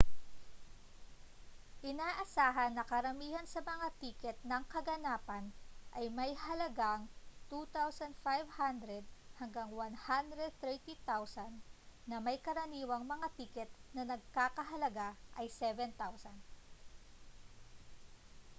[1.91, 5.45] inaasahan na karamihan sa mga tiket ng kaganapan
[5.97, 7.01] ay may halagang
[7.45, 9.05] â¥2,500
[9.39, 11.53] hanggang â¥130,000
[12.09, 16.33] na may karaniwang mga tiket na nagkakahalaga ng â¥7,000